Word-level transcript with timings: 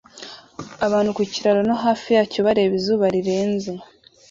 Abantu 0.85 1.09
ku 1.17 1.23
kiraro 1.31 1.61
no 1.67 1.75
hafi 1.83 2.07
yacyo 2.15 2.39
bareba 2.45 2.73
izuba 2.79 3.05
rirenze 3.13 3.71